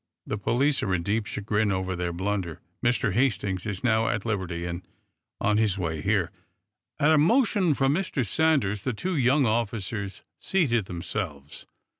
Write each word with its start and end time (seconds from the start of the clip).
The 0.25 0.39
police 0.39 0.81
are 0.81 0.95
in 0.95 1.03
deep 1.03 1.27
chagrin 1.27 1.71
over 1.71 1.95
their 1.95 2.11
blunder. 2.11 2.59
Mr. 2.83 3.11
Hastings 3.13 3.67
is 3.67 3.83
now 3.83 4.09
at 4.09 4.25
liberty 4.25 4.65
and 4.65 4.81
on 5.39 5.57
his 5.57 5.77
way 5.77 6.01
here." 6.01 6.31
At 6.99 7.11
a 7.11 7.19
motion 7.19 7.75
from 7.75 7.93
Mr. 7.93 8.25
Sanders 8.25 8.83
the 8.83 8.93
two 8.93 9.15
young 9.15 9.45
officers 9.45 10.23
seated 10.39 10.85
themselves. 10.85 11.67